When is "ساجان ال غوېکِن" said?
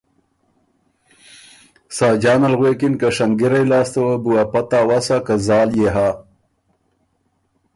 1.97-2.93